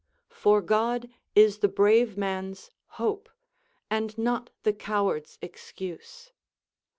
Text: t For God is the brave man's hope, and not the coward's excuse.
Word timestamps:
t 0.31 0.35
For 0.35 0.63
God 0.63 1.11
is 1.35 1.59
the 1.59 1.67
brave 1.67 2.17
man's 2.17 2.71
hope, 2.97 3.29
and 3.87 4.17
not 4.17 4.49
the 4.63 4.73
coward's 4.73 5.37
excuse. 5.43 6.31